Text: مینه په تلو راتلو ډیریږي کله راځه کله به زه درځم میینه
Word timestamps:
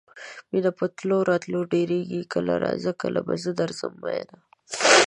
مینه 0.51 0.71
په 0.79 0.85
تلو 0.97 1.17
راتلو 1.29 1.59
ډیریږي 1.71 2.21
کله 2.33 2.53
راځه 2.65 2.91
کله 3.01 3.19
به 3.27 3.33
زه 3.43 3.51
درځم 3.61 3.93
میینه 4.03 4.35